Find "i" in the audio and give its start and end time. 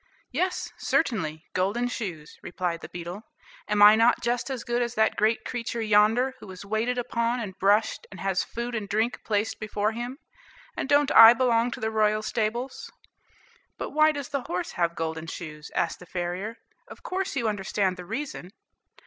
3.83-3.95, 11.11-11.33